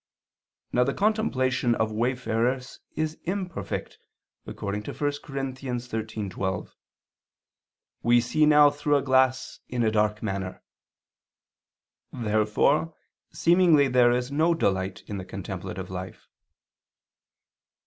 [0.73, 3.99] Now the contemplation of wayfarers is imperfect,
[4.47, 5.35] according to 1 Cor.
[5.35, 6.73] 13:12,
[8.01, 10.63] "We see now through a glass in a dark manner."
[12.11, 12.95] Therefore
[13.31, 16.27] seemingly there is no delight in the contemplative life.